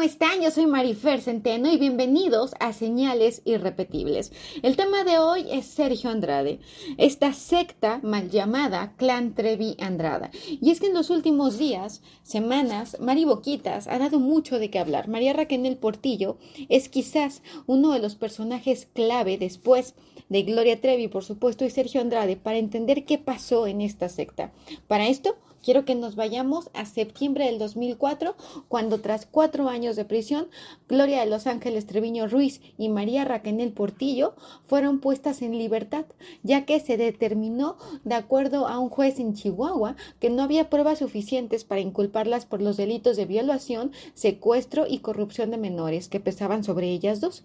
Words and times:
¿cómo 0.00 0.08
están? 0.08 0.40
Yo 0.40 0.50
soy 0.50 0.64
Marifer 0.64 1.20
Centeno 1.20 1.70
y 1.70 1.76
bienvenidos 1.76 2.54
a 2.58 2.72
Señales 2.72 3.42
Irrepetibles. 3.44 4.32
El 4.62 4.74
tema 4.74 5.04
de 5.04 5.18
hoy 5.18 5.44
es 5.50 5.66
Sergio 5.66 6.08
Andrade, 6.08 6.58
esta 6.96 7.34
secta 7.34 8.00
mal 8.02 8.30
llamada 8.30 8.94
Clan 8.96 9.34
Trevi 9.34 9.76
Andrada. 9.78 10.30
Y 10.48 10.70
es 10.70 10.80
que 10.80 10.86
en 10.86 10.94
los 10.94 11.10
últimos 11.10 11.58
días, 11.58 12.00
semanas, 12.22 12.96
Mari 12.98 13.26
Boquitas 13.26 13.88
ha 13.88 13.98
dado 13.98 14.20
mucho 14.20 14.58
de 14.58 14.70
qué 14.70 14.78
hablar. 14.78 15.06
María 15.06 15.34
Raquel 15.34 15.76
Portillo 15.76 16.38
es 16.70 16.88
quizás 16.88 17.42
uno 17.66 17.92
de 17.92 17.98
los 17.98 18.14
personajes 18.14 18.88
clave 18.94 19.36
después 19.36 19.94
de 20.30 20.44
Gloria 20.44 20.80
Trevi, 20.80 21.08
por 21.08 21.24
supuesto, 21.24 21.66
y 21.66 21.70
Sergio 21.70 22.00
Andrade 22.00 22.36
para 22.36 22.56
entender 22.56 23.04
qué 23.04 23.18
pasó 23.18 23.66
en 23.66 23.82
esta 23.82 24.08
secta. 24.08 24.50
Para 24.86 25.08
esto, 25.08 25.36
Quiero 25.62 25.84
que 25.84 25.94
nos 25.94 26.16
vayamos 26.16 26.70
a 26.72 26.86
septiembre 26.86 27.44
del 27.44 27.58
2004, 27.58 28.34
cuando 28.68 29.00
tras 29.00 29.26
cuatro 29.26 29.68
años 29.68 29.94
de 29.94 30.06
prisión, 30.06 30.48
Gloria 30.88 31.20
de 31.20 31.26
Los 31.26 31.46
Ángeles 31.46 31.86
Treviño 31.86 32.28
Ruiz 32.28 32.62
y 32.78 32.88
María 32.88 33.26
Raquel 33.26 33.72
Portillo 33.72 34.34
fueron 34.66 35.00
puestas 35.00 35.42
en 35.42 35.58
libertad, 35.58 36.06
ya 36.42 36.64
que 36.64 36.80
se 36.80 36.96
determinó, 36.96 37.76
de 38.04 38.14
acuerdo 38.14 38.68
a 38.68 38.78
un 38.78 38.88
juez 38.88 39.20
en 39.20 39.34
Chihuahua, 39.34 39.96
que 40.18 40.30
no 40.30 40.42
había 40.42 40.70
pruebas 40.70 41.00
suficientes 41.00 41.64
para 41.64 41.82
inculparlas 41.82 42.46
por 42.46 42.62
los 42.62 42.78
delitos 42.78 43.18
de 43.18 43.26
violación, 43.26 43.92
secuestro 44.14 44.86
y 44.88 45.00
corrupción 45.00 45.50
de 45.50 45.58
menores 45.58 46.08
que 46.08 46.20
pesaban 46.20 46.64
sobre 46.64 46.88
ellas 46.90 47.20
dos, 47.20 47.44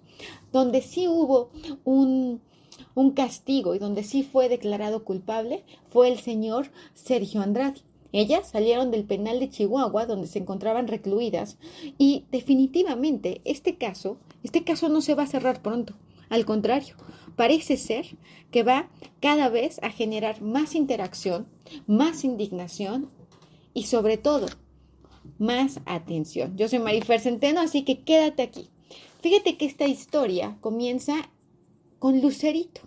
donde 0.53 0.81
sí 0.81 1.07
hubo 1.07 1.49
un 1.83 2.41
un 2.93 3.11
castigo 3.11 3.75
y 3.75 3.79
donde 3.79 4.03
sí 4.03 4.23
fue 4.23 4.49
declarado 4.49 5.03
culpable 5.03 5.63
fue 5.89 6.09
el 6.09 6.19
señor 6.19 6.71
Sergio 6.93 7.41
Andrade. 7.41 7.81
Ellas 8.11 8.49
salieron 8.49 8.91
del 8.91 9.03
penal 9.03 9.39
de 9.39 9.49
Chihuahua, 9.49 10.05
donde 10.05 10.27
se 10.27 10.39
encontraban 10.39 10.87
recluidas, 10.87 11.57
y 11.97 12.25
definitivamente 12.31 13.41
este 13.45 13.77
caso, 13.77 14.17
este 14.43 14.63
caso 14.63 14.89
no 14.89 15.01
se 15.01 15.15
va 15.15 15.23
a 15.23 15.27
cerrar 15.27 15.61
pronto. 15.61 15.95
Al 16.29 16.45
contrario, 16.45 16.95
parece 17.35 17.77
ser 17.77 18.05
que 18.51 18.63
va 18.63 18.89
cada 19.21 19.49
vez 19.49 19.79
a 19.83 19.89
generar 19.89 20.41
más 20.41 20.75
interacción, 20.75 21.47
más 21.87 22.23
indignación 22.23 23.09
y 23.73 23.83
sobre 23.83 24.17
todo 24.17 24.47
más 25.37 25.81
atención. 25.85 26.55
Yo 26.57 26.67
soy 26.67 26.79
Marifer 26.79 27.19
Centeno, 27.19 27.61
así 27.61 27.83
que 27.83 28.01
quédate 28.01 28.43
aquí. 28.43 28.69
Fíjate 29.21 29.57
que 29.57 29.65
esta 29.65 29.87
historia 29.87 30.57
comienza 30.61 31.29
con 31.99 32.21
Lucerito. 32.21 32.81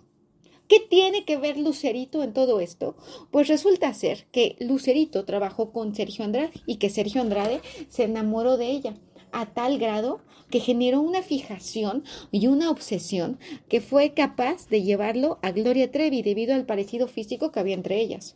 ¿Qué 0.69 0.79
tiene 0.79 1.25
que 1.25 1.35
ver 1.35 1.57
Lucerito 1.57 2.21
en 2.21 2.31
todo 2.31 2.59
esto? 2.59 2.95
Pues 3.31 3.47
resulta 3.47 3.91
ser 3.95 4.27
que 4.31 4.55
Lucerito 4.59 5.25
trabajó 5.25 5.71
con 5.71 5.95
Sergio 5.95 6.23
Andrade 6.23 6.51
y 6.67 6.75
que 6.75 6.91
Sergio 6.91 7.21
Andrade 7.21 7.61
se 7.89 8.03
enamoró 8.03 8.55
de 8.55 8.67
ella 8.67 8.93
a 9.31 9.47
tal 9.47 9.79
grado 9.79 10.21
que 10.51 10.59
generó 10.59 11.01
una 11.01 11.23
fijación 11.23 12.03
y 12.31 12.45
una 12.45 12.69
obsesión 12.69 13.39
que 13.67 13.81
fue 13.81 14.13
capaz 14.13 14.69
de 14.69 14.83
llevarlo 14.83 15.39
a 15.41 15.49
Gloria 15.49 15.89
Trevi 15.89 16.21
debido 16.21 16.53
al 16.53 16.67
parecido 16.67 17.07
físico 17.07 17.51
que 17.51 17.59
había 17.59 17.73
entre 17.73 17.99
ellas. 17.99 18.35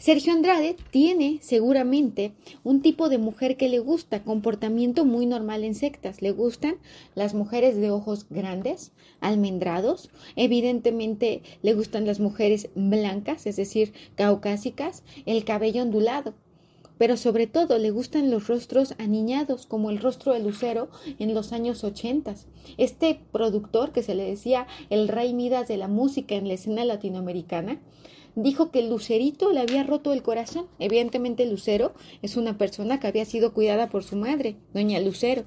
Sergio 0.00 0.32
Andrade 0.32 0.76
tiene 0.90 1.40
seguramente 1.42 2.32
un 2.64 2.80
tipo 2.80 3.10
de 3.10 3.18
mujer 3.18 3.58
que 3.58 3.68
le 3.68 3.80
gusta, 3.80 4.24
comportamiento 4.24 5.04
muy 5.04 5.26
normal 5.26 5.62
en 5.62 5.74
sectas. 5.74 6.22
Le 6.22 6.32
gustan 6.32 6.76
las 7.14 7.34
mujeres 7.34 7.76
de 7.76 7.90
ojos 7.90 8.24
grandes, 8.30 8.92
almendrados. 9.20 10.08
Evidentemente 10.36 11.42
le 11.60 11.74
gustan 11.74 12.06
las 12.06 12.18
mujeres 12.18 12.70
blancas, 12.74 13.44
es 13.44 13.56
decir, 13.56 13.92
caucásicas, 14.14 15.02
el 15.26 15.44
cabello 15.44 15.82
ondulado. 15.82 16.32
Pero 16.96 17.18
sobre 17.18 17.46
todo 17.46 17.76
le 17.76 17.90
gustan 17.90 18.30
los 18.30 18.46
rostros 18.46 18.94
aniñados, 18.96 19.66
como 19.66 19.90
el 19.90 19.98
rostro 19.98 20.32
de 20.32 20.40
Lucero 20.40 20.88
en 21.18 21.34
los 21.34 21.52
años 21.52 21.84
ochentas. 21.84 22.46
Este 22.78 23.20
productor 23.32 23.92
que 23.92 24.02
se 24.02 24.14
le 24.14 24.24
decía 24.24 24.66
el 24.88 25.08
rey 25.08 25.34
Midas 25.34 25.68
de 25.68 25.76
la 25.76 25.88
música 25.88 26.36
en 26.36 26.48
la 26.48 26.54
escena 26.54 26.86
latinoamericana, 26.86 27.82
dijo 28.34 28.70
que 28.70 28.82
Lucerito 28.82 29.52
le 29.52 29.60
había 29.60 29.82
roto 29.82 30.12
el 30.12 30.22
corazón. 30.22 30.66
Evidentemente 30.78 31.46
Lucero 31.46 31.92
es 32.22 32.36
una 32.36 32.58
persona 32.58 33.00
que 33.00 33.06
había 33.06 33.24
sido 33.24 33.52
cuidada 33.52 33.88
por 33.88 34.04
su 34.04 34.16
madre, 34.16 34.56
doña 34.72 35.00
Lucero, 35.00 35.44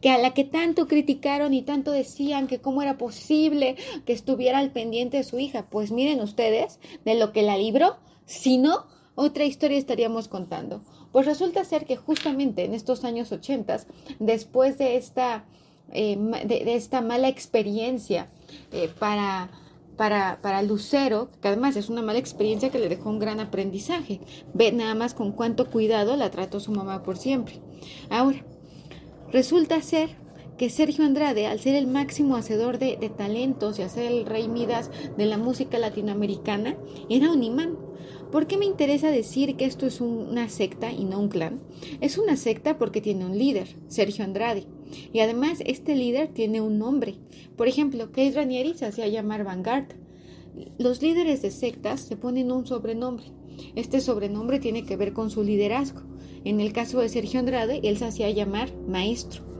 que 0.00 0.10
a 0.10 0.18
la 0.18 0.34
que 0.34 0.44
tanto 0.44 0.86
criticaron 0.86 1.54
y 1.54 1.62
tanto 1.62 1.90
decían 1.90 2.46
que 2.46 2.60
cómo 2.60 2.82
era 2.82 2.98
posible 2.98 3.76
que 4.04 4.12
estuviera 4.12 4.58
al 4.58 4.72
pendiente 4.72 5.18
de 5.18 5.24
su 5.24 5.38
hija. 5.38 5.66
Pues 5.70 5.92
miren 5.92 6.20
ustedes 6.20 6.78
de 7.04 7.14
lo 7.14 7.32
que 7.32 7.42
la 7.42 7.56
libró, 7.56 7.96
si 8.26 8.58
no, 8.58 8.86
otra 9.14 9.44
historia 9.44 9.78
estaríamos 9.78 10.28
contando. 10.28 10.82
Pues 11.12 11.26
resulta 11.26 11.64
ser 11.64 11.86
que 11.86 11.96
justamente 11.96 12.64
en 12.64 12.74
estos 12.74 13.04
años 13.04 13.30
ochentas, 13.30 13.86
después 14.18 14.78
de 14.78 14.96
esta, 14.96 15.44
eh, 15.92 16.16
de, 16.44 16.74
esta 16.74 17.00
mala 17.00 17.28
experiencia 17.28 18.28
eh, 18.72 18.90
para 18.98 19.50
para, 19.96 20.38
para 20.42 20.62
Lucero, 20.62 21.28
que 21.40 21.48
además 21.48 21.76
es 21.76 21.88
una 21.88 22.02
mala 22.02 22.18
experiencia 22.18 22.70
que 22.70 22.78
le 22.78 22.88
dejó 22.88 23.10
un 23.10 23.18
gran 23.18 23.40
aprendizaje. 23.40 24.20
Ve 24.52 24.72
nada 24.72 24.94
más 24.94 25.14
con 25.14 25.32
cuánto 25.32 25.70
cuidado 25.70 26.16
la 26.16 26.30
trató 26.30 26.60
su 26.60 26.72
mamá 26.72 27.02
por 27.02 27.16
siempre. 27.16 27.60
Ahora, 28.10 28.44
resulta 29.32 29.80
ser 29.82 30.10
que 30.58 30.70
Sergio 30.70 31.04
Andrade, 31.04 31.46
al 31.46 31.60
ser 31.60 31.74
el 31.74 31.86
máximo 31.86 32.36
hacedor 32.36 32.78
de, 32.78 32.96
de 32.96 33.08
talentos 33.08 33.78
y 33.78 33.82
hacer 33.82 34.06
el 34.10 34.26
rey 34.26 34.48
Midas 34.48 34.90
de 35.16 35.26
la 35.26 35.38
música 35.38 35.78
latinoamericana, 35.78 36.76
era 37.08 37.32
un 37.32 37.42
imán. 37.42 37.76
¿Por 38.34 38.48
qué 38.48 38.58
me 38.58 38.64
interesa 38.64 39.12
decir 39.12 39.54
que 39.54 39.64
esto 39.64 39.86
es 39.86 40.00
una 40.00 40.48
secta 40.48 40.90
y 40.90 41.04
no 41.04 41.20
un 41.20 41.28
clan? 41.28 41.60
Es 42.00 42.18
una 42.18 42.36
secta 42.36 42.78
porque 42.78 43.00
tiene 43.00 43.24
un 43.24 43.38
líder, 43.38 43.76
Sergio 43.86 44.24
Andrade. 44.24 44.66
Y 45.12 45.20
además 45.20 45.62
este 45.64 45.94
líder 45.94 46.26
tiene 46.26 46.60
un 46.60 46.76
nombre. 46.76 47.14
Por 47.56 47.68
ejemplo, 47.68 48.06
Kate 48.06 48.32
Ranieri 48.32 48.74
se 48.74 48.86
hacía 48.86 49.06
llamar 49.06 49.44
Vanguard. 49.44 49.86
Los 50.78 51.00
líderes 51.00 51.42
de 51.42 51.52
sectas 51.52 52.00
se 52.00 52.16
ponen 52.16 52.50
un 52.50 52.66
sobrenombre. 52.66 53.26
Este 53.76 54.00
sobrenombre 54.00 54.58
tiene 54.58 54.84
que 54.84 54.96
ver 54.96 55.12
con 55.12 55.30
su 55.30 55.44
liderazgo. 55.44 56.00
En 56.44 56.58
el 56.58 56.72
caso 56.72 56.98
de 56.98 57.10
Sergio 57.10 57.38
Andrade, 57.38 57.82
él 57.84 57.98
se 57.98 58.06
hacía 58.06 58.30
llamar 58.30 58.74
maestro. 58.88 59.53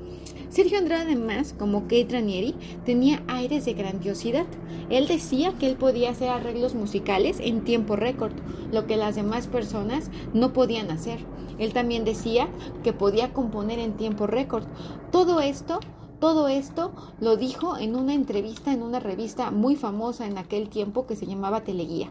Sergio 0.54 0.78
Andrade, 0.78 1.06
además, 1.06 1.52
como 1.58 1.82
Kate 1.82 2.06
Ranieri, 2.10 2.54
tenía 2.84 3.24
aires 3.26 3.64
de 3.64 3.74
grandiosidad. 3.74 4.46
Él 4.88 5.08
decía 5.08 5.52
que 5.58 5.66
él 5.66 5.74
podía 5.74 6.10
hacer 6.10 6.28
arreglos 6.28 6.76
musicales 6.76 7.38
en 7.40 7.64
tiempo 7.64 7.96
récord, 7.96 8.34
lo 8.70 8.86
que 8.86 8.96
las 8.96 9.16
demás 9.16 9.48
personas 9.48 10.12
no 10.32 10.52
podían 10.52 10.92
hacer. 10.92 11.18
Él 11.58 11.72
también 11.72 12.04
decía 12.04 12.48
que 12.84 12.92
podía 12.92 13.32
componer 13.32 13.80
en 13.80 13.96
tiempo 13.96 14.28
récord. 14.28 14.64
Todo 15.10 15.40
esto 15.40 15.80
todo 16.20 16.46
esto 16.46 16.94
lo 17.20 17.36
dijo 17.36 17.76
en 17.76 17.96
una 17.96 18.14
entrevista 18.14 18.72
en 18.72 18.82
una 18.82 19.00
revista 19.00 19.50
muy 19.50 19.74
famosa 19.74 20.26
en 20.26 20.38
aquel 20.38 20.68
tiempo 20.68 21.06
que 21.06 21.16
se 21.16 21.26
llamaba 21.26 21.64
Teleguía. 21.64 22.10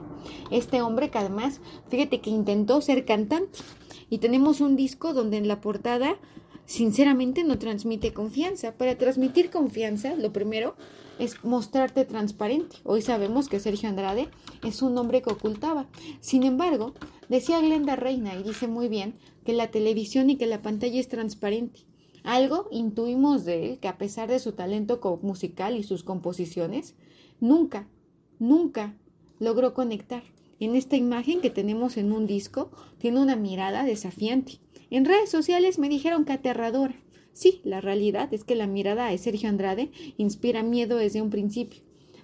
Este 0.52 0.82
hombre 0.82 1.10
que 1.10 1.18
además, 1.18 1.62
fíjate 1.88 2.20
que 2.20 2.30
intentó 2.30 2.82
ser 2.82 3.06
cantante. 3.06 3.58
Y 4.10 4.20
tenemos 4.20 4.62
un 4.62 4.76
disco 4.76 5.14
donde 5.14 5.38
en 5.38 5.48
la 5.48 5.62
portada 5.62 6.18
sinceramente 6.66 7.44
no 7.44 7.60
transmite 7.60 8.14
confianza. 8.14 8.74
Para 8.74 8.98
transmitir 8.98 9.50
confianza, 9.50 10.16
lo 10.16 10.32
primero 10.34 10.76
es 11.20 11.44
mostrarte 11.44 12.06
transparente. 12.06 12.78
Hoy 12.84 13.02
sabemos 13.02 13.48
que 13.48 13.60
Sergio 13.60 13.90
Andrade 13.90 14.30
es 14.64 14.82
un 14.82 14.98
hombre 14.98 15.22
que 15.22 15.32
ocultaba. 15.32 15.88
Sin 16.20 16.44
embargo, 16.44 16.94
decía 17.30 17.60
Glenda 17.62 17.96
Reina, 17.96 18.36
y 18.36 18.44
dice 18.44 18.68
muy 18.68 18.88
bien, 18.88 19.16
que 19.46 19.54
la 19.54 19.72
televisión 19.72 20.30
y 20.30 20.38
que 20.38 20.48
la 20.48 20.62
pantalla 20.62 21.00
es 21.00 21.08
transparente. 21.08 21.82
Algo 22.24 22.68
intuimos 22.72 23.44
de 23.44 23.72
él 23.72 23.80
que 23.80 23.90
a 23.90 23.98
pesar 23.98 24.30
de 24.30 24.40
su 24.40 24.54
talento 24.54 25.00
musical 25.22 25.76
y 25.76 25.84
sus 25.84 26.04
composiciones, 26.04 26.96
nunca, 27.42 27.88
nunca 28.40 28.96
logró 29.40 29.74
conectar. 29.74 30.24
En 30.60 30.76
esta 30.76 30.96
imagen 30.96 31.42
que 31.42 31.50
tenemos 31.50 31.98
en 31.98 32.14
un 32.14 32.26
disco, 32.26 32.72
tiene 32.98 33.20
una 33.20 33.36
mirada 33.36 33.84
desafiante. 33.84 34.60
En 34.94 35.06
redes 35.06 35.32
sociales 35.32 35.80
me 35.80 35.90
dijeron 35.90 36.24
que 36.24 36.34
aterradora. 36.34 36.94
Sí, 37.34 37.62
la 37.64 37.82
realidad 37.82 38.32
es 38.32 38.44
que 38.44 38.54
la 38.54 38.68
mirada 38.68 39.08
de 39.08 39.18
Sergio 39.18 39.50
Andrade 39.50 39.90
inspira 40.18 40.62
miedo 40.62 40.98
desde 40.98 41.20
un 41.20 41.32
principio. 41.32 41.82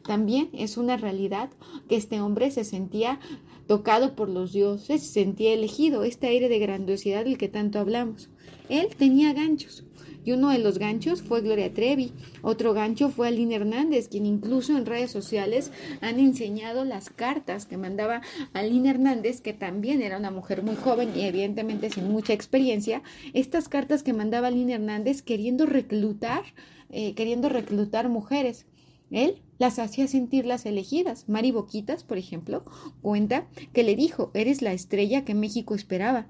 También 0.09 0.49
es 0.53 0.77
una 0.77 0.97
realidad 0.97 1.51
que 1.87 1.95
este 1.95 2.19
hombre 2.19 2.49
se 2.49 2.63
sentía 2.63 3.19
tocado 3.67 4.15
por 4.15 4.27
los 4.27 4.53
dioses, 4.53 5.03
se 5.03 5.13
sentía 5.13 5.53
elegido, 5.53 6.03
este 6.03 6.25
aire 6.25 6.49
de 6.49 6.57
grandiosidad 6.57 7.25
del 7.25 7.37
que 7.37 7.47
tanto 7.47 7.77
hablamos. 7.77 8.27
Él 8.69 8.87
tenía 8.97 9.33
ganchos, 9.33 9.83
y 10.25 10.31
uno 10.31 10.49
de 10.49 10.57
los 10.57 10.79
ganchos 10.79 11.21
fue 11.21 11.41
Gloria 11.41 11.71
Trevi. 11.75 12.11
Otro 12.41 12.73
gancho 12.73 13.09
fue 13.09 13.27
Aline 13.27 13.57
Hernández, 13.57 14.07
quien 14.09 14.25
incluso 14.25 14.75
en 14.75 14.87
redes 14.87 15.11
sociales 15.11 15.71
han 16.01 16.19
enseñado 16.19 16.85
las 16.85 17.11
cartas 17.11 17.67
que 17.67 17.77
mandaba 17.77 18.23
Aline 18.53 18.89
Hernández, 18.89 19.41
que 19.41 19.53
también 19.53 20.01
era 20.01 20.17
una 20.17 20.31
mujer 20.31 20.63
muy 20.63 20.75
joven 20.75 21.11
y 21.15 21.21
evidentemente 21.21 21.91
sin 21.91 22.09
mucha 22.09 22.33
experiencia. 22.33 23.03
Estas 23.35 23.69
cartas 23.69 24.01
que 24.01 24.13
mandaba 24.13 24.47
Aline 24.47 24.73
Hernández 24.73 25.21
queriendo 25.21 25.67
reclutar, 25.67 26.45
eh, 26.89 27.13
queriendo 27.13 27.47
reclutar 27.47 28.09
mujeres. 28.09 28.65
Él 29.11 29.41
las 29.57 29.79
hacía 29.79 30.07
sentir 30.07 30.45
las 30.45 30.65
elegidas. 30.65 31.27
Mari 31.27 31.51
Boquitas, 31.51 32.03
por 32.03 32.17
ejemplo, 32.17 32.63
cuenta 33.01 33.47
que 33.73 33.83
le 33.83 33.95
dijo, 33.95 34.31
eres 34.33 34.61
la 34.61 34.73
estrella 34.73 35.25
que 35.25 35.35
México 35.35 35.75
esperaba. 35.75 36.27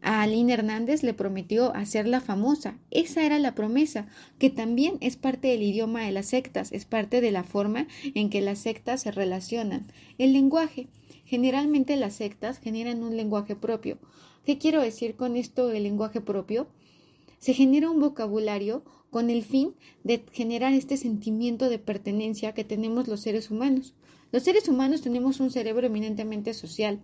a 0.00 0.22
Aline 0.22 0.52
Hernández 0.52 1.02
le 1.02 1.12
prometió 1.12 1.74
hacerla 1.74 2.20
famosa. 2.20 2.78
Esa 2.90 3.26
era 3.26 3.38
la 3.40 3.54
promesa, 3.54 4.06
que 4.38 4.48
también 4.48 4.96
es 5.00 5.16
parte 5.16 5.48
del 5.48 5.62
idioma 5.62 6.02
de 6.04 6.12
las 6.12 6.26
sectas, 6.26 6.70
es 6.72 6.84
parte 6.84 7.20
de 7.20 7.32
la 7.32 7.42
forma 7.42 7.88
en 8.14 8.30
que 8.30 8.40
las 8.40 8.60
sectas 8.60 9.02
se 9.02 9.10
relacionan. 9.10 9.88
El 10.18 10.32
lenguaje. 10.32 10.88
Generalmente 11.24 11.96
las 11.96 12.14
sectas 12.14 12.58
generan 12.58 13.02
un 13.02 13.16
lenguaje 13.16 13.56
propio. 13.56 13.98
¿Qué 14.46 14.56
quiero 14.56 14.80
decir 14.80 15.16
con 15.16 15.36
esto 15.36 15.66
del 15.66 15.82
lenguaje 15.82 16.20
propio? 16.20 16.68
Se 17.38 17.52
genera 17.52 17.90
un 17.90 18.00
vocabulario 18.00 18.82
con 19.10 19.30
el 19.30 19.42
fin 19.42 19.74
de 20.04 20.24
generar 20.32 20.74
este 20.74 20.96
sentimiento 20.96 21.68
de 21.68 21.78
pertenencia 21.78 22.54
que 22.54 22.64
tenemos 22.64 23.08
los 23.08 23.20
seres 23.20 23.50
humanos. 23.50 23.94
Los 24.32 24.42
seres 24.42 24.68
humanos 24.68 25.00
tenemos 25.00 25.40
un 25.40 25.50
cerebro 25.50 25.86
eminentemente 25.86 26.52
social, 26.54 27.00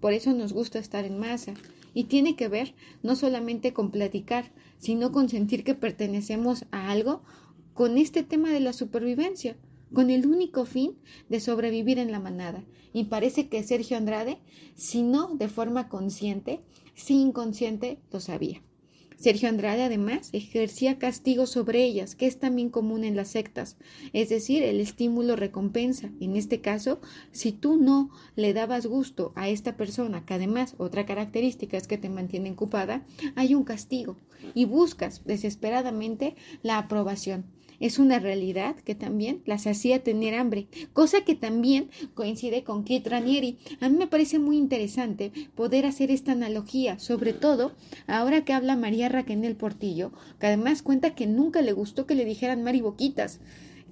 por 0.00 0.12
eso 0.12 0.32
nos 0.32 0.52
gusta 0.52 0.78
estar 0.78 1.04
en 1.04 1.18
masa, 1.18 1.54
y 1.94 2.04
tiene 2.04 2.36
que 2.36 2.48
ver 2.48 2.74
no 3.02 3.16
solamente 3.16 3.72
con 3.72 3.90
platicar, 3.90 4.52
sino 4.78 5.12
con 5.12 5.28
sentir 5.28 5.64
que 5.64 5.74
pertenecemos 5.74 6.66
a 6.70 6.90
algo 6.90 7.22
con 7.72 7.98
este 7.98 8.22
tema 8.22 8.50
de 8.50 8.60
la 8.60 8.72
supervivencia, 8.72 9.56
con 9.92 10.10
el 10.10 10.26
único 10.26 10.64
fin 10.64 10.96
de 11.28 11.40
sobrevivir 11.40 11.98
en 11.98 12.12
la 12.12 12.20
manada. 12.20 12.64
Y 12.92 13.04
parece 13.04 13.48
que 13.48 13.62
Sergio 13.62 13.96
Andrade, 13.96 14.38
si 14.74 15.02
no 15.02 15.34
de 15.34 15.48
forma 15.48 15.88
consciente, 15.88 16.60
si 16.94 17.20
inconsciente, 17.20 17.98
lo 18.10 18.20
sabía. 18.20 18.62
Sergio 19.16 19.48
Andrade 19.48 19.82
además 19.82 20.28
ejercía 20.32 20.98
castigo 20.98 21.46
sobre 21.46 21.82
ellas, 21.82 22.14
que 22.14 22.26
es 22.26 22.38
también 22.38 22.68
común 22.68 23.02
en 23.02 23.16
las 23.16 23.28
sectas, 23.28 23.76
es 24.12 24.28
decir, 24.28 24.62
el 24.62 24.78
estímulo 24.78 25.36
recompensa. 25.36 26.10
En 26.20 26.36
este 26.36 26.60
caso, 26.60 27.00
si 27.32 27.52
tú 27.52 27.76
no 27.76 28.10
le 28.36 28.52
dabas 28.52 28.86
gusto 28.86 29.32
a 29.34 29.48
esta 29.48 29.76
persona, 29.76 30.24
que 30.26 30.34
además 30.34 30.74
otra 30.78 31.06
característica 31.06 31.76
es 31.76 31.86
que 31.86 31.98
te 31.98 32.10
mantiene 32.10 32.50
ocupada, 32.50 33.06
hay 33.34 33.54
un 33.54 33.64
castigo 33.64 34.16
y 34.54 34.66
buscas 34.66 35.24
desesperadamente 35.24 36.36
la 36.62 36.78
aprobación 36.78 37.55
es 37.80 37.98
una 37.98 38.18
realidad 38.18 38.76
que 38.76 38.94
también 38.94 39.42
las 39.44 39.66
hacía 39.66 40.02
tener 40.02 40.34
hambre, 40.34 40.68
cosa 40.92 41.24
que 41.24 41.34
también 41.34 41.90
coincide 42.14 42.64
con 42.64 42.84
Kit 42.84 43.06
Ranieri. 43.06 43.58
A 43.80 43.88
mí 43.88 43.96
me 43.96 44.06
parece 44.06 44.38
muy 44.38 44.56
interesante 44.56 45.32
poder 45.54 45.86
hacer 45.86 46.10
esta 46.10 46.32
analogía, 46.32 46.98
sobre 46.98 47.32
todo 47.32 47.72
ahora 48.06 48.44
que 48.44 48.52
habla 48.52 48.76
María 48.76 49.08
Raquel 49.08 49.56
Portillo, 49.56 50.12
que 50.40 50.46
además 50.46 50.82
cuenta 50.82 51.14
que 51.14 51.26
nunca 51.26 51.62
le 51.62 51.72
gustó 51.72 52.06
que 52.06 52.14
le 52.14 52.24
dijeran 52.24 52.62
Mari 52.62 52.80
Boquitas, 52.80 53.40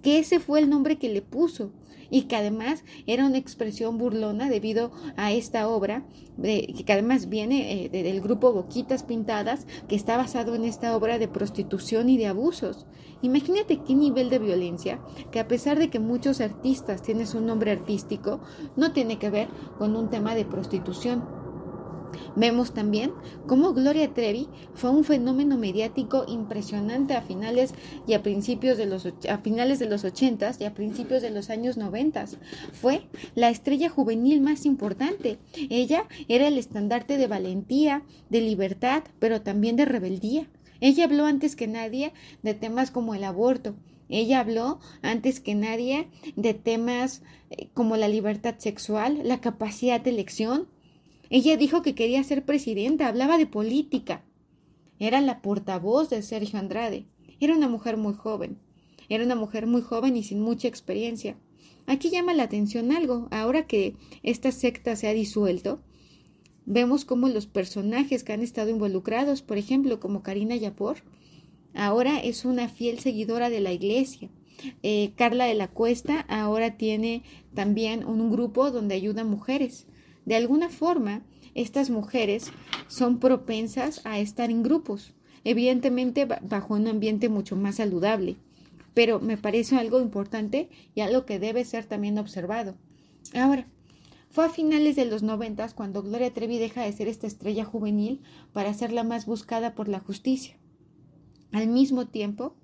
que 0.03 0.19
ese 0.19 0.41
fue 0.41 0.61
el 0.61 0.69
nombre 0.69 0.97
que 0.97 1.09
le 1.09 1.23
puso 1.23 1.73
y 2.11 2.23
que 2.23 2.37
además 2.37 2.85
era 3.07 3.27
una 3.27 3.39
expresión 3.39 3.99
burlona 3.99 4.49
debido 4.49 4.93
a 5.17 5.33
esta 5.33 5.69
obra, 5.69 6.05
que 6.43 6.93
además 6.93 7.29
viene 7.29 7.85
eh, 7.85 7.89
del 7.89 8.21
grupo 8.21 8.53
Boquitas 8.53 9.03
Pintadas, 9.03 9.67
que 9.89 9.97
está 9.97 10.17
basado 10.17 10.55
en 10.55 10.65
esta 10.65 10.97
obra 10.97 11.19
de 11.19 11.29
prostitución 11.29 12.09
y 12.09 12.17
de 12.17 12.27
abusos. 12.27 12.87
Imagínate 13.23 13.83
qué 13.83 13.95
nivel 13.95 14.31
de 14.31 14.39
violencia, 14.39 15.01
que 15.31 15.41
a 15.41 15.49
pesar 15.49 15.79
de 15.79 15.89
que 15.89 15.99
muchos 15.99 16.41
artistas 16.41 17.03
tienen 17.03 17.27
su 17.27 17.41
nombre 17.41 17.71
artístico, 17.71 18.41
no 18.77 18.93
tiene 18.93 19.19
que 19.19 19.31
ver 19.31 19.49
con 19.79 19.97
un 19.97 20.11
tema 20.11 20.35
de 20.35 20.45
prostitución. 20.45 21.44
Vemos 22.37 22.75
también 22.75 23.13
cómo 23.47 23.73
Gloria 23.73 24.13
Trevi 24.13 24.49
fue 24.75 24.91
un 24.91 25.05
fenómeno 25.05 25.57
mediático 25.57 26.25
impresionante 26.29 27.15
a 27.15 27.23
finales 27.23 27.75
y 28.07 28.15
a 28.15 28.23
principios 28.23 28.79
de 28.79 28.87
los 28.87 29.07
a 29.07 29.39
finales 29.39 29.79
de 29.79 29.89
los 29.89 30.05
80 30.05 30.53
y 30.59 30.65
a 30.65 30.75
principios 30.75 31.23
de 31.23 31.31
los 31.31 31.51
años 31.51 31.77
90. 31.77 32.27
Fue 32.73 33.09
la 33.35 33.51
estrella 33.51 33.89
juvenil 33.89 34.41
más 34.41 34.67
importante. 34.67 35.39
Ella 35.71 36.07
era 36.29 36.49
el 36.49 36.59
estandarte 36.59 37.17
de 37.17 37.27
valentía, 37.27 38.03
de 38.31 38.41
libertad, 38.41 39.05
pero 39.19 39.43
también 39.43 39.77
de 39.77 39.85
rebeldía. 39.85 40.49
Ella 40.81 41.05
habló 41.05 41.27
antes 41.27 41.57
que 41.57 41.67
nadie 41.67 42.13
de 42.43 42.55
temas 42.55 42.91
como 42.91 43.15
el 43.15 43.25
aborto, 43.25 43.75
ella 44.09 44.41
habló 44.41 44.81
antes 45.03 45.41
que 45.41 45.55
nadie 45.55 46.09
de 46.37 46.55
temas 46.55 47.23
eh, 47.51 47.69
como 47.75 47.97
la 47.97 48.09
libertad 48.09 48.57
sexual, 48.59 49.21
la 49.25 49.41
capacidad 49.41 50.01
de 50.01 50.11
elección, 50.11 50.69
ella 51.35 51.57
dijo 51.57 51.83
que 51.83 51.97
quería 51.97 52.23
ser 52.23 52.45
presidenta, 52.45 53.09
hablaba 53.09 53.39
de 53.39 53.47
política. 53.49 54.23
Era 55.01 55.21
la 55.21 55.43
portavoz 55.43 56.09
de 56.09 56.23
Sergio 56.23 56.61
Andrade. 56.61 57.07
Era 57.41 57.57
una 57.57 57.69
mujer 57.69 57.97
muy 57.97 58.15
joven. 58.15 58.61
Era 59.09 59.25
una 59.25 59.35
mujer 59.35 59.67
muy 59.67 59.83
joven 59.83 60.17
y 60.17 60.23
sin 60.23 60.41
mucha 60.41 60.69
experiencia. 60.69 61.37
Aquí 61.89 62.09
llama 62.09 62.35
la 62.35 62.45
atención 62.45 62.93
algo. 62.93 63.27
Ahora 63.33 63.67
que 63.67 63.97
esta 64.23 64.53
secta 64.53 64.95
se 64.95 65.09
ha 65.09 65.13
disuelto, 65.13 65.81
vemos 66.67 67.05
cómo 67.05 67.29
los 67.29 67.47
personajes 67.47 68.23
que 68.23 68.33
han 68.33 68.41
estado 68.41 68.71
involucrados, 68.71 69.43
por 69.43 69.59
ejemplo, 69.59 69.99
como 69.99 70.23
Karina 70.23 70.55
Yapor, 70.55 70.99
ahora 71.75 72.21
es 72.21 72.45
una 72.45 72.69
fiel 72.69 73.01
seguidora 73.01 73.51
de 73.51 73.59
la 73.59 73.73
iglesia. 73.73 74.31
Eh, 74.85 75.11
Carla 75.17 75.47
de 75.47 75.55
la 75.55 75.67
Cuesta 75.67 76.21
ahora 76.29 76.77
tiene 76.77 77.25
también 77.55 78.05
un 78.05 78.31
grupo 78.31 78.71
donde 78.71 78.95
ayuda 78.95 79.23
a 79.23 79.25
mujeres. 79.25 79.89
De 80.25 80.37
alguna 80.37 80.71
forma, 80.71 81.23
estas 81.55 81.91
mujeres 81.91 82.53
son 82.89 83.19
propensas 83.19 84.01
a 84.05 84.19
estar 84.19 84.51
en 84.51 84.63
grupos, 84.63 85.15
evidentemente 85.45 86.27
bajo 86.27 86.75
un 86.75 86.89
ambiente 86.89 87.29
mucho 87.29 87.57
más 87.57 87.77
saludable, 87.77 88.37
pero 88.95 89.21
me 89.21 89.37
parece 89.37 89.77
algo 89.77 90.01
importante 90.01 90.69
y 90.95 91.01
algo 91.01 91.27
que 91.27 91.39
debe 91.39 91.65
ser 91.65 91.85
también 91.85 92.19
observado. 92.19 92.77
Ahora, 93.35 93.67
fue 94.31 94.47
a 94.47 94.51
finales 94.51 94.97
de 94.97 95.05
los 95.05 95.23
noventas 95.23 95.75
cuando 95.75 96.03
Gloria 96.03 96.35
Trevi 96.35 96.59
deja 96.59 96.83
de 96.83 96.93
ser 96.93 97.07
esta 97.07 97.29
estrella 97.29 97.65
juvenil 97.65 98.21
para 98.53 98.75
ser 98.75 98.93
la 98.93 99.05
más 99.05 99.27
buscada 99.27 99.77
por 99.77 99.89
la 99.89 100.01
justicia. 100.01 100.57
Al 101.53 101.69
mismo 101.69 102.07
tiempo 102.07 102.57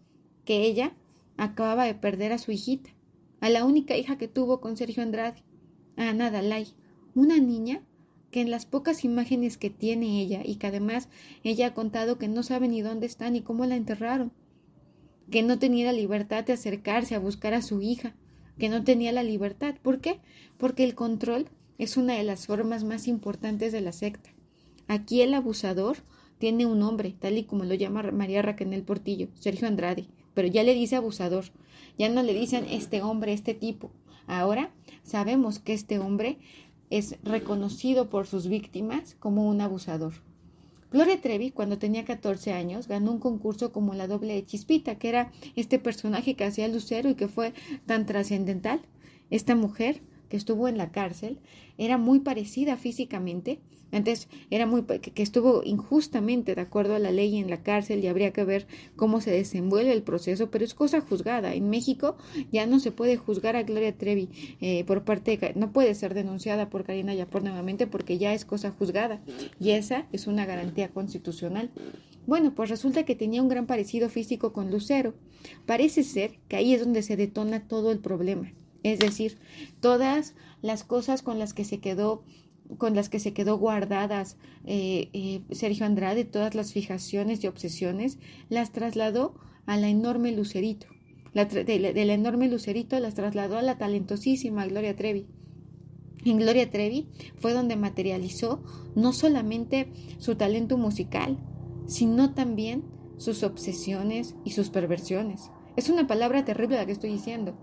que 0.45 0.65
ella 0.65 0.97
acababa 1.37 1.85
de 1.85 1.95
perder 1.95 2.33
a 2.33 2.39
su 2.39 2.51
hijita, 2.51 2.91
a 3.41 3.51
la 3.51 3.65
única 3.65 3.97
hija 3.97 4.19
que 4.19 4.27
tuvo 4.27 4.61
con 4.61 4.77
Sergio 4.77 5.03
Andrade, 5.03 5.45
a 5.97 6.09
Ana 6.09 6.33
Dalai, 6.33 6.75
una 7.15 7.39
niña 7.39 7.83
que 8.31 8.41
en 8.41 8.51
las 8.51 8.67
pocas 8.67 9.05
imágenes 9.05 9.59
que 9.59 9.71
tiene 9.71 10.21
ella 10.21 10.43
y 10.45 10.57
que 10.57 10.69
además 10.69 11.09
ella 11.43 11.69
ha 11.69 11.75
contado 11.75 12.19
que 12.19 12.29
no 12.29 12.43
sabe 12.43 12.69
ni 12.69 12.81
dónde 12.81 13.07
está 13.07 13.31
ni 13.31 13.41
cómo 13.41 13.67
la 13.67 13.77
enterraron, 13.77 14.33
que 15.31 15.43
no 15.43 15.59
tenía 15.59 15.87
la 15.87 15.93
libertad 15.93 16.45
de 16.45 16.53
acercarse 16.53 17.15
a 17.15 17.21
buscar 17.21 17.55
a 17.55 17.62
su 17.62 17.83
hija, 17.83 18.15
que 18.59 18.69
no 18.69 18.85
tenía 18.85 19.12
la 19.12 19.23
libertad. 19.23 19.75
¿Por 19.83 20.01
qué? 20.01 20.21
Porque 20.59 20.85
el 20.85 20.95
control 20.95 21.49
es 21.79 21.97
una 21.97 22.15
de 22.15 22.25
las 22.25 22.47
formas 22.47 22.85
más 22.85 23.09
importantes 23.09 23.73
de 23.73 23.81
la 23.81 23.93
secta. 23.93 24.31
Aquí 24.87 25.23
el 25.23 25.35
abusador 25.35 25.99
tiene 26.39 26.67
un 26.67 26.79
nombre, 26.79 27.15
tal 27.19 27.39
y 27.39 27.45
como 27.45 27.65
lo 27.65 27.75
llama 27.75 28.03
María 28.12 28.43
Raquel 28.43 28.83
Portillo, 28.83 29.29
Sergio 29.35 29.69
Andrade, 29.69 30.07
pero 30.35 30.49
ya 30.49 30.62
le 30.62 30.75
dice 30.75 30.97
abusador, 30.97 31.47
ya 31.99 32.09
no 32.09 32.23
le 32.23 32.35
dicen 32.35 32.67
este 32.69 33.02
hombre, 33.02 33.33
este 33.33 33.55
tipo. 33.55 33.90
Ahora 34.26 34.73
sabemos 35.02 35.59
que 35.59 35.73
este 35.73 35.99
hombre 35.99 36.38
es 36.90 37.16
reconocido 37.23 38.11
por 38.11 38.26
sus 38.26 38.49
víctimas 38.49 39.16
como 39.18 39.49
un 39.49 39.61
abusador. 39.61 40.12
Gloria 40.90 41.20
Trevi, 41.20 41.52
cuando 41.52 41.78
tenía 41.78 42.04
14 42.04 42.52
años, 42.52 42.88
ganó 42.88 43.12
un 43.12 43.20
concurso 43.20 43.70
como 43.70 43.94
la 43.94 44.09
doble 44.09 44.35
de 44.35 44.44
Chispita, 44.44 44.97
que 44.97 45.09
era 45.09 45.30
este 45.54 45.78
personaje 45.78 46.35
que 46.35 46.44
hacía 46.44 46.66
Lucero 46.66 47.09
y 47.09 47.14
que 47.14 47.28
fue 47.28 47.54
tan 47.87 48.06
trascendental. 48.06 48.80
Esta 49.30 49.54
mujer 49.54 50.02
que 50.31 50.39
estuvo 50.39 50.67
en 50.69 50.79
la 50.79 50.91
cárcel 50.91 51.39
era 51.77 51.99
muy 51.99 52.21
parecida 52.21 52.79
físicamente 52.79 53.61
antes 53.93 54.29
era 54.51 54.67
muy 54.67 54.83
que 54.83 55.23
estuvo 55.23 55.63
injustamente 55.65 56.55
de 56.55 56.61
acuerdo 56.61 56.95
a 56.95 56.99
la 56.99 57.11
ley 57.11 57.37
en 57.39 57.51
la 57.51 57.63
cárcel 57.63 58.03
y 58.03 58.07
habría 58.07 58.33
que 58.33 58.45
ver 58.45 58.67
cómo 58.97 59.21
se 59.21 59.31
desenvuelve 59.31 59.93
el 59.93 60.03
proceso, 60.03 60.51
pero 60.51 60.65
es 60.65 60.75
cosa 60.75 61.01
juzgada. 61.01 61.55
En 61.55 61.71
México 61.71 62.17
ya 62.53 62.67
no 62.67 62.79
se 62.79 62.93
puede 62.93 63.17
juzgar 63.17 63.57
a 63.57 63.63
Gloria 63.63 63.97
Trevi 63.97 64.29
eh, 64.61 64.85
por 64.85 65.05
parte 65.05 65.37
de, 65.37 65.53
no 65.57 65.73
puede 65.73 65.95
ser 65.95 66.15
denunciada 66.15 66.71
por 66.71 66.85
Karina 66.85 67.15
Yapor 67.15 67.43
nuevamente 67.43 67.87
porque 67.87 68.19
ya 68.19 68.33
es 68.33 68.45
cosa 68.45 68.71
juzgada 68.71 69.21
y 69.59 69.71
esa 69.71 70.07
es 70.13 70.27
una 70.27 70.47
garantía 70.47 70.89
constitucional. 70.91 71.71
Bueno, 72.27 72.55
pues 72.55 72.71
resulta 72.71 73.05
que 73.05 73.17
tenía 73.17 73.43
un 73.43 73.49
gran 73.49 73.67
parecido 73.67 74.09
físico 74.09 74.53
con 74.53 74.71
Lucero. 74.71 75.15
Parece 75.67 76.05
ser 76.05 76.39
que 76.49 76.57
ahí 76.57 76.75
es 76.75 76.81
donde 76.81 77.03
se 77.03 77.17
detona 77.17 77.67
todo 77.67 77.91
el 77.91 77.99
problema. 77.99 78.53
Es 78.83 78.99
decir, 78.99 79.39
todas 79.81 80.35
las 80.63 80.85
cosas 80.85 81.23
con 81.23 81.39
las 81.39 81.55
que 81.55 81.65
se 81.65 81.79
quedó 81.79 82.25
con 82.79 82.95
las 82.95 83.09
que 83.09 83.19
se 83.19 83.33
quedó 83.33 83.59
guardadas 83.59 84.37
eh, 84.65 85.09
eh, 85.13 85.41
Sergio 85.51 85.87
Andrade, 85.87 86.25
todas 86.25 86.55
las 86.55 86.73
fijaciones 86.73 87.43
y 87.43 87.49
obsesiones, 87.49 88.19
las 88.49 88.71
trasladó 88.71 89.35
a 89.67 89.77
la 89.77 89.89
enorme 89.89 90.33
Lucerito. 90.33 90.87
La, 91.33 91.47
del 91.47 92.11
enorme 92.11 92.49
Lucerito 92.49 92.99
las 93.01 93.15
trasladó 93.15 93.59
a 93.59 93.63
la 93.63 93.79
talentosísima 93.79 94.67
Gloria 94.67 94.97
Trevi. 94.97 95.27
En 96.25 96.39
Gloria 96.39 96.71
Trevi 96.71 97.09
fue 97.37 97.53
donde 97.53 97.77
materializó 97.77 98.63
no 98.95 99.13
solamente 99.13 99.89
su 100.19 100.35
talento 100.35 100.77
musical, 100.77 101.39
sino 101.87 102.35
también 102.35 102.85
sus 103.17 103.43
obsesiones 103.43 104.35
y 104.45 104.51
sus 104.51 104.71
perversiones. 104.71 105.51
Es 105.77 105.89
una 105.89 106.07
palabra 106.07 106.45
terrible 106.45 106.77
la 106.77 106.87
que 106.87 106.93
estoy 106.93 107.11
diciendo, 107.11 107.57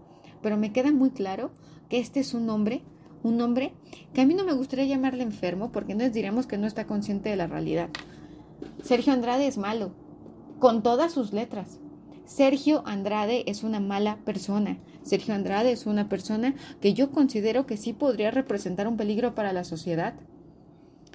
pero 0.48 0.56
me 0.56 0.72
queda 0.72 0.94
muy 0.94 1.10
claro 1.10 1.52
que 1.90 2.00
este 2.00 2.22
es 2.22 2.34
un 2.34 2.50
hombre 2.50 2.82
un 3.22 3.42
hombre 3.42 3.74
que 4.14 4.22
a 4.22 4.26
mí 4.26 4.34
no 4.34 4.46
me 4.46 4.54
gustaría 4.54 4.86
llamarle 4.86 5.24
enfermo 5.24 5.74
porque 5.74 5.94
nos 5.94 6.14
diremos 6.14 6.48
que 6.48 6.58
no 6.58 6.68
está 6.68 6.88
consciente 6.88 7.28
de 7.28 7.36
la 7.36 7.48
realidad. 7.48 7.90
Sergio 8.82 9.12
Andrade 9.12 9.46
es 9.46 9.58
malo, 9.58 9.92
con 10.60 10.84
todas 10.84 11.12
sus 11.12 11.34
letras. 11.34 11.80
Sergio 12.24 12.82
Andrade 12.86 13.44
es 13.48 13.64
una 13.64 13.82
mala 13.82 14.20
persona. 14.24 14.78
Sergio 15.04 15.34
Andrade 15.34 15.74
es 15.74 15.86
una 15.86 16.08
persona 16.08 16.56
que 16.80 16.94
yo 16.94 17.12
considero 17.12 17.66
que 17.66 17.76
sí 17.76 17.92
podría 17.92 18.32
representar 18.32 18.88
un 18.88 18.96
peligro 18.96 19.36
para 19.36 19.52
la 19.52 19.66
sociedad. 19.66 20.14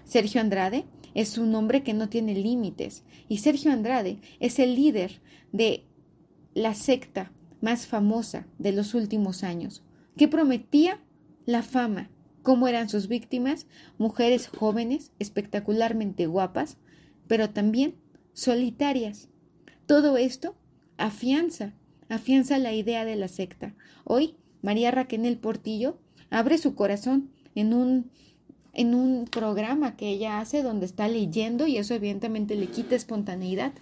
Sergio 0.05 0.43
Andrade 0.43 0.85
es 1.15 1.39
un 1.39 1.55
hombre 1.55 1.83
que 1.83 1.95
no 1.95 2.11
tiene 2.11 2.35
límites 2.35 3.03
y 3.31 3.39
Sergio 3.39 3.73
Andrade 3.73 4.19
es 4.41 4.59
el 4.59 4.75
líder 4.75 5.23
de 5.53 5.87
la 6.53 6.75
secta 6.75 7.33
más 7.62 7.87
famosa 7.87 8.47
de 8.59 8.73
los 8.73 8.92
últimos 8.92 9.42
años, 9.42 9.83
que 10.19 10.28
prometía 10.28 11.00
la 11.47 11.62
fama. 11.62 12.11
¿Cómo 12.42 12.69
eran 12.69 12.90
sus 12.90 13.09
víctimas? 13.09 13.66
Mujeres 13.97 14.49
jóvenes, 14.49 15.12
espectacularmente 15.19 16.26
guapas, 16.26 16.76
pero 17.26 17.50
también 17.50 17.95
solitarias. 18.35 19.28
Todo 19.87 20.19
esto 20.19 20.57
afianza, 20.99 21.73
afianza 22.09 22.59
la 22.59 22.75
idea 22.75 23.04
de 23.04 23.16
la 23.16 23.28
secta. 23.28 23.75
Hoy, 24.04 24.35
María 24.61 24.90
Raquel 24.90 25.38
Portillo 25.38 25.99
abre 26.31 26.59
su 26.59 26.75
corazón 26.75 27.31
en 27.54 27.73
un 27.73 28.11
en 28.75 28.95
un 28.95 29.26
programa 29.26 29.97
que 29.97 30.09
ella 30.09 30.40
hace 30.40 30.62
donde 30.62 30.87
está 30.87 31.09
leyendo 31.09 31.66
y 31.66 31.76
eso 31.76 31.95
evidentemente 31.95 32.57
le 32.57 32.69
quita 32.69 32.97
espontaneidad. 32.97 33.73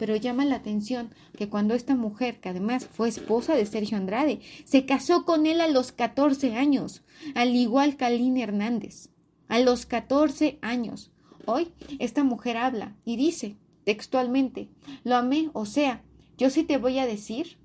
Pero 0.00 0.16
llama 0.16 0.46
la 0.46 0.56
atención 0.56 1.10
que 1.36 1.50
cuando 1.50 1.74
esta 1.74 1.94
mujer, 1.94 2.40
que 2.40 2.48
además 2.48 2.88
fue 2.90 3.10
esposa 3.10 3.54
de 3.54 3.66
Sergio 3.66 3.98
Andrade, 3.98 4.40
se 4.64 4.86
casó 4.86 5.26
con 5.26 5.44
él 5.44 5.60
a 5.60 5.68
los 5.68 5.92
14 5.92 6.56
años, 6.56 7.02
al 7.34 7.54
igual 7.54 7.98
que 7.98 8.06
Aline 8.06 8.42
Hernández, 8.42 9.10
a 9.48 9.58
los 9.58 9.84
14 9.84 10.58
años. 10.62 11.10
Hoy 11.44 11.68
esta 11.98 12.24
mujer 12.24 12.56
habla 12.56 12.96
y 13.04 13.16
dice 13.16 13.56
textualmente, 13.84 14.70
lo 15.04 15.16
amé, 15.16 15.50
o 15.52 15.66
sea, 15.66 16.02
yo 16.38 16.48
sí 16.48 16.64
te 16.64 16.78
voy 16.78 16.98
a 16.98 17.04
decir 17.04 17.58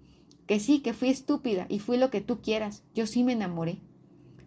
que 0.46 0.60
sí, 0.60 0.80
que 0.80 0.94
fui 0.94 1.08
estúpida 1.08 1.68
y 1.70 1.80
fui 1.80 1.96
lo 1.96 2.10
que 2.10 2.20
tú 2.20 2.42
quieras, 2.42 2.84
yo 2.94 3.08
sí 3.08 3.24
me 3.24 3.32
enamoré. 3.32 3.80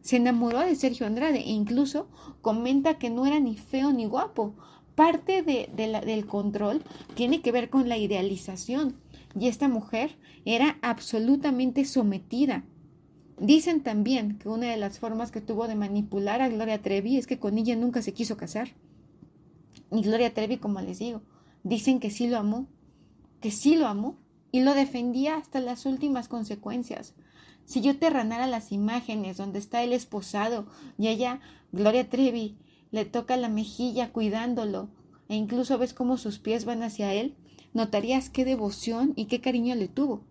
Se 0.02 0.16
enamoró 0.16 0.61
de 0.61 0.76
Sergio 0.76 1.07
Andrade 1.07 1.38
e 1.38 1.52
incluso 1.52 2.09
comenta 2.42 2.99
que 2.99 3.09
no 3.09 3.25
era 3.25 3.40
ni 3.40 3.57
feo 3.57 3.92
ni 3.92 4.04
guapo. 4.04 4.54
Parte 4.99 5.45
de, 5.45 5.71
del 5.76 6.26
control 6.26 6.83
tiene 7.14 7.40
que 7.40 7.52
ver 7.52 7.71
con 7.71 7.88
la 7.88 7.97
idealización 7.97 8.97
y 9.38 9.47
esta 9.47 9.69
mujer 9.69 10.17
era 10.45 10.76
absolutamente 10.83 11.85
sometida. 11.85 12.64
Dicen 13.38 13.85
también 13.85 14.38
que 14.40 14.49
una 14.49 14.67
de 14.67 14.76
las 14.76 14.99
formas 14.99 15.31
que 15.31 15.40
tuvo 15.40 15.69
de 15.69 15.76
manipular 15.76 16.43
a 16.43 16.49
Gloria 16.49 16.83
Trevi 16.83 17.17
es 17.17 17.28
que 17.28 17.38
con 17.38 17.59
ella 17.59 17.76
nunca 17.76 18.02
se 18.02 18.12
quiso 18.12 18.37
casar. 18.37 18.71
Y 19.93 20.02
Gloria 20.02 20.35
Trevi, 20.35 20.57
como 20.57 20.81
les 20.81 20.99
digo, 20.99 21.23
dicen 21.62 22.00
que 22.00 22.11
sí 22.11 22.26
lo 22.26 22.37
amó, 22.37 22.67
que 23.40 23.52
sí 23.52 23.76
lo 23.76 23.87
amó 23.87 24.17
y 24.50 24.62
lo 24.62 24.75
defendía 24.75 25.37
hasta 25.37 25.61
las 25.61 25.87
últimas 25.87 26.26
consecuencias. 26.26 27.14
Si 27.67 27.83
yo 27.83 27.97
te 27.97 28.11
ranara 28.11 28.49
las 28.49 28.73
imágenes 28.73 29.37
donde 29.37 29.61
está 29.61 29.85
el 29.85 29.93
esposado 29.93 30.67
y 30.99 31.07
ella, 31.07 31.40
Gloria 31.71 32.11
Trevi, 32.11 32.59
le 32.90 33.04
toca 33.04 33.37
la 33.37 33.49
mejilla 33.49 34.12
cuidándolo 34.12 34.88
e 35.28 35.37
incluso 35.37 35.78
ves 35.78 35.95
cómo 35.95 36.16
sus 36.16 36.38
pies 36.38 36.64
van 36.64 36.83
hacia 36.83 37.12
él, 37.12 37.35
notarías 37.75 38.30
qué 38.30 38.45
devoción 38.45 39.12
y 39.14 39.26
qué 39.26 39.40
cariño 39.40 39.75
le 39.75 39.88
tuvo. 39.88 40.25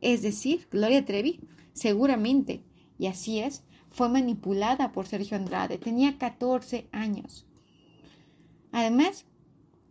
Es 0.00 0.22
decir, 0.22 0.68
Gloria 0.70 1.04
Trevi, 1.04 1.40
seguramente, 1.72 2.62
y 2.98 3.06
así 3.06 3.40
es, 3.40 3.62
fue 3.90 4.08
manipulada 4.08 4.92
por 4.92 5.06
Sergio 5.06 5.36
Andrade. 5.36 5.78
Tenía 5.78 6.18
14 6.18 6.88
años. 6.92 7.46
Además, 8.72 9.24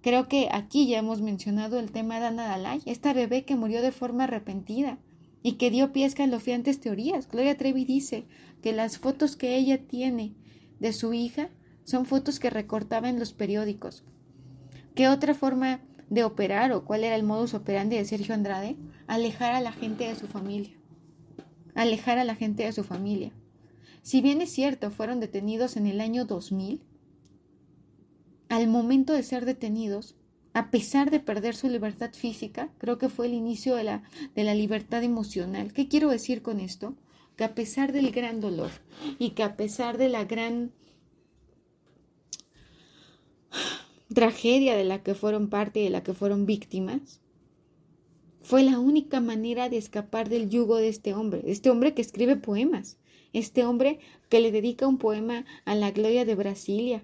creo 0.02 0.28
que 0.28 0.50
aquí 0.52 0.88
ya 0.88 1.00
hemos 1.00 1.22
mencionado 1.22 1.80
el 1.80 1.92
tema 1.92 2.20
de 2.20 2.28
Ana 2.28 2.48
Dalai, 2.48 2.82
esta 2.86 3.14
bebé 3.14 3.46
que 3.46 3.56
murió 3.56 3.82
de 3.82 3.92
forma 3.92 4.26
arrepentida 4.26 5.00
y 5.42 5.54
que 5.54 5.72
dio 5.72 5.94
pie 5.94 6.04
a 6.04 6.08
escalofriantes 6.08 6.80
teorías. 6.80 7.28
Gloria 7.28 7.58
Trevi 7.58 7.86
dice 7.86 8.26
que 8.62 8.74
las 8.74 9.00
fotos 9.00 9.36
que 9.36 9.56
ella 9.56 9.82
tiene 9.88 10.34
de 10.80 10.94
su 10.94 11.14
hija 11.14 11.50
son 11.84 12.06
fotos 12.06 12.40
que 12.40 12.50
recortaba 12.50 13.10
en 13.10 13.20
los 13.20 13.34
periódicos. 13.34 14.04
¿Qué 14.96 15.08
otra 15.08 15.34
forma 15.34 15.82
de 16.10 16.24
operar 16.24 16.72
o 16.72 16.86
cuál 16.86 17.04
era 17.04 17.16
el 17.16 17.24
modus 17.24 17.54
operandi 17.54 17.98
de 17.98 18.06
Sergio 18.06 18.36
Andrade? 18.36 18.78
Alejar 19.08 19.54
a 19.54 19.62
la 19.62 19.72
gente 19.72 20.06
de 20.06 20.16
su 20.16 20.28
familia. 20.28 20.74
Alejar 21.76 22.20
a 22.20 22.24
la 22.24 22.36
gente 22.36 22.64
de 22.64 22.74
su 22.74 22.84
familia. 22.84 23.34
Si 24.04 24.22
bien 24.22 24.42
es 24.42 24.52
cierto, 24.52 24.92
fueron 24.92 25.20
detenidos 25.20 25.78
en 25.78 25.88
el 25.88 26.02
año 26.02 26.26
2000, 26.26 26.82
al 28.50 28.68
momento 28.68 29.14
de 29.14 29.24
ser 29.24 29.46
detenidos, 29.46 30.16
a 30.54 30.70
pesar 30.70 31.10
de 31.10 31.20
perder 31.20 31.56
su 31.56 31.68
libertad 31.68 32.12
física, 32.14 32.70
creo 32.78 33.00
que 33.00 33.10
fue 33.10 33.26
el 33.26 33.34
inicio 33.34 33.76
de 33.76 33.84
la, 33.84 34.04
de 34.36 34.44
la 34.44 34.54
libertad 34.54 35.02
emocional. 35.04 35.74
¿Qué 35.74 35.88
quiero 35.88 36.10
decir 36.10 36.44
con 36.44 36.60
esto? 36.60 36.96
Que 37.36 37.46
a 37.46 37.56
pesar 37.56 37.92
del 37.92 38.12
gran 38.12 38.40
dolor 38.40 38.70
y 39.18 39.32
que 39.32 39.42
a 39.42 39.56
pesar 39.56 39.98
de 39.98 40.10
la 40.10 40.26
gran 40.26 40.72
tragedia 44.14 44.76
de 44.76 44.84
la 44.84 45.04
que 45.04 45.16
fueron 45.16 45.50
parte 45.50 45.82
y 45.82 45.84
de 45.86 45.90
la 45.90 46.04
que 46.04 46.14
fueron 46.14 46.46
víctimas, 46.46 47.22
fue 48.42 48.64
la 48.64 48.80
única 48.80 49.22
manera 49.22 49.70
de 49.70 49.78
escapar 49.78 50.30
del 50.30 50.50
yugo 50.50 50.78
de 50.78 50.90
este 50.90 51.14
hombre, 51.14 51.44
este 51.46 51.70
hombre 51.70 51.94
que 51.94 52.02
escribe 52.02 52.36
poemas, 52.36 52.98
este 53.32 53.66
hombre 53.66 54.00
que 54.30 54.42
le 54.42 54.52
dedica 54.52 54.88
un 54.88 54.98
poema 54.98 55.46
a 55.66 55.76
la 55.76 55.92
gloria 55.92 56.26
de 56.26 56.36
Brasilia, 56.36 57.04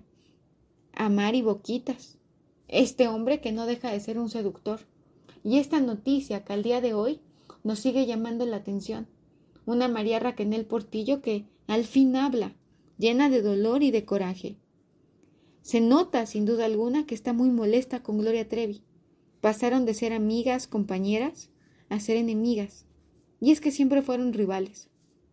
a 0.93 1.09
Mari 1.09 1.41
Boquitas, 1.41 2.17
este 2.67 3.07
hombre 3.07 3.41
que 3.41 3.51
no 3.51 3.65
deja 3.65 3.91
de 3.91 3.99
ser 3.99 4.19
un 4.19 4.29
seductor. 4.29 4.81
Y 5.43 5.57
esta 5.57 5.79
noticia 5.79 6.43
que 6.43 6.53
al 6.53 6.63
día 6.63 6.81
de 6.81 6.93
hoy 6.93 7.21
nos 7.63 7.79
sigue 7.79 8.05
llamando 8.05 8.45
la 8.45 8.57
atención. 8.57 9.07
Una 9.65 9.87
María 9.87 10.19
Raquel 10.19 10.65
Portillo 10.65 11.21
que 11.21 11.45
al 11.67 11.85
fin 11.85 12.15
habla, 12.15 12.55
llena 12.97 13.29
de 13.29 13.41
dolor 13.41 13.81
y 13.81 13.91
de 13.91 14.05
coraje. 14.05 14.57
Se 15.61 15.81
nota, 15.81 16.25
sin 16.25 16.45
duda 16.45 16.65
alguna, 16.65 17.05
que 17.05 17.15
está 17.15 17.33
muy 17.33 17.49
molesta 17.49 18.01
con 18.01 18.17
Gloria 18.17 18.47
Trevi. 18.47 18.83
Pasaron 19.41 19.85
de 19.85 19.93
ser 19.93 20.13
amigas, 20.13 20.67
compañeras, 20.67 21.49
a 21.89 21.99
ser 21.99 22.17
enemigas. 22.17 22.85
Y 23.39 23.51
es 23.51 23.61
que 23.61 23.71
siempre 23.71 24.01
fueron 24.01 24.33
rivales, 24.33 24.89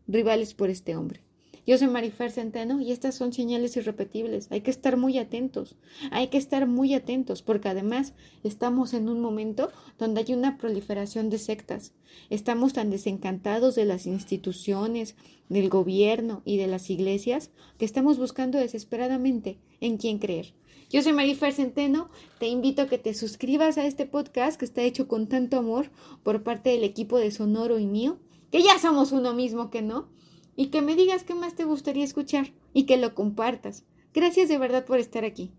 rivales 0.06 0.54
por 0.54 0.70
este 0.70 0.96
hombre. 0.96 1.25
Yo 1.66 1.76
soy 1.78 1.88
Marifer 1.88 2.30
Centeno 2.30 2.80
y 2.80 2.92
estas 2.92 3.16
son 3.16 3.32
señales 3.32 3.76
irrepetibles. 3.76 4.46
Hay 4.52 4.60
que 4.60 4.70
estar 4.70 4.96
muy 4.96 5.18
atentos, 5.18 5.74
hay 6.12 6.28
que 6.28 6.38
estar 6.38 6.68
muy 6.68 6.94
atentos 6.94 7.42
porque 7.42 7.68
además 7.68 8.12
estamos 8.44 8.94
en 8.94 9.08
un 9.08 9.20
momento 9.20 9.70
donde 9.98 10.20
hay 10.20 10.32
una 10.32 10.58
proliferación 10.58 11.28
de 11.28 11.38
sectas. 11.38 11.92
Estamos 12.30 12.72
tan 12.72 12.90
desencantados 12.90 13.74
de 13.74 13.84
las 13.84 14.06
instituciones, 14.06 15.16
del 15.48 15.68
gobierno 15.68 16.40
y 16.44 16.56
de 16.56 16.68
las 16.68 16.88
iglesias 16.88 17.50
que 17.78 17.84
estamos 17.84 18.16
buscando 18.16 18.58
desesperadamente 18.58 19.58
en 19.80 19.96
quién 19.96 20.20
creer. 20.20 20.54
Yo 20.88 21.02
soy 21.02 21.14
Marifer 21.14 21.52
Centeno, 21.52 22.10
te 22.38 22.46
invito 22.46 22.82
a 22.82 22.86
que 22.86 22.98
te 22.98 23.12
suscribas 23.12 23.76
a 23.76 23.86
este 23.86 24.06
podcast 24.06 24.56
que 24.56 24.64
está 24.64 24.82
hecho 24.82 25.08
con 25.08 25.26
tanto 25.26 25.58
amor 25.58 25.90
por 26.22 26.44
parte 26.44 26.70
del 26.70 26.84
equipo 26.84 27.18
de 27.18 27.32
Sonoro 27.32 27.80
y 27.80 27.86
mío, 27.86 28.20
que 28.52 28.62
ya 28.62 28.78
somos 28.78 29.10
uno 29.10 29.34
mismo 29.34 29.68
que 29.68 29.82
no 29.82 30.14
y 30.56 30.68
que 30.68 30.82
me 30.82 30.96
digas 30.96 31.22
qué 31.22 31.34
más 31.34 31.54
te 31.54 31.64
gustaría 31.64 32.04
escuchar 32.04 32.52
y 32.72 32.84
que 32.84 32.96
lo 32.96 33.14
compartas. 33.14 33.84
Gracias 34.14 34.48
de 34.48 34.58
verdad 34.58 34.84
por 34.84 34.98
estar 34.98 35.24
aquí. 35.24 35.52